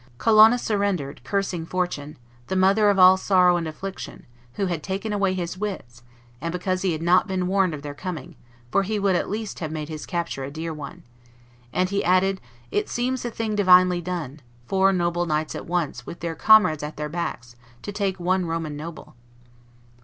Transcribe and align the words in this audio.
Colonna 0.17 0.57
surrendered, 0.57 1.21
cursing 1.23 1.63
Fortune, 1.63 2.17
"the 2.47 2.55
mother 2.55 2.89
of 2.89 2.97
all 2.97 3.17
sorrow 3.17 3.55
and 3.57 3.67
affliction, 3.67 4.25
who 4.53 4.65
had 4.65 4.81
taken 4.81 5.13
away 5.13 5.35
his 5.35 5.59
wits, 5.59 6.01
and 6.41 6.51
because 6.51 6.81
he 6.81 6.93
had 6.93 7.03
not 7.03 7.27
been 7.27 7.45
warned 7.45 7.75
of 7.75 7.83
their 7.83 7.93
coming, 7.93 8.35
for 8.71 8.81
he 8.81 8.97
would 8.97 9.15
at 9.15 9.29
least 9.29 9.59
have 9.59 9.71
made 9.71 9.89
his 9.89 10.07
capture 10.07 10.43
a 10.43 10.49
dear 10.49 10.73
one;" 10.73 11.03
and 11.71 11.91
he 11.91 12.03
added, 12.03 12.41
"It 12.71 12.89
seems 12.89 13.23
a 13.25 13.29
thing 13.29 13.53
divinely 13.55 14.01
done; 14.01 14.39
four 14.65 14.91
noble 14.91 15.27
knights 15.27 15.53
at 15.53 15.67
once, 15.67 16.03
with 16.03 16.21
their 16.21 16.33
comrades 16.33 16.81
at 16.81 16.97
their 16.97 17.07
backs, 17.07 17.55
to 17.83 17.91
take 17.91 18.19
one 18.19 18.47
Roman 18.47 18.75
noble!" 18.75 19.13